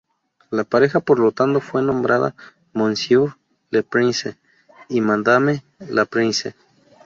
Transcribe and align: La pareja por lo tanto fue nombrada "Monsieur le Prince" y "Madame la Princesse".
La 0.49 0.63
pareja 0.63 0.99
por 0.99 1.19
lo 1.19 1.31
tanto 1.31 1.59
fue 1.59 1.83
nombrada 1.83 2.33
"Monsieur 2.73 3.37
le 3.69 3.83
Prince" 3.83 4.35
y 4.89 4.99
"Madame 4.99 5.61
la 5.77 6.05
Princesse". 6.05 6.55